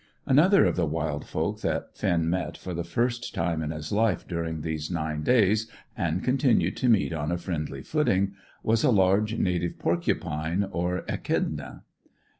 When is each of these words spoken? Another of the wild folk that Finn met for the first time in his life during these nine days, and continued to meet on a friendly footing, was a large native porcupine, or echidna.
Another 0.25 0.65
of 0.65 0.75
the 0.75 0.87
wild 0.87 1.27
folk 1.27 1.61
that 1.61 1.95
Finn 1.95 2.27
met 2.27 2.57
for 2.57 2.73
the 2.73 2.83
first 2.83 3.35
time 3.35 3.61
in 3.61 3.69
his 3.69 3.91
life 3.91 4.27
during 4.27 4.61
these 4.61 4.89
nine 4.89 5.21
days, 5.21 5.69
and 5.95 6.23
continued 6.23 6.75
to 6.77 6.89
meet 6.89 7.13
on 7.13 7.31
a 7.31 7.37
friendly 7.37 7.83
footing, 7.83 8.33
was 8.63 8.83
a 8.83 8.89
large 8.89 9.37
native 9.37 9.77
porcupine, 9.77 10.63
or 10.71 11.03
echidna. 11.07 11.83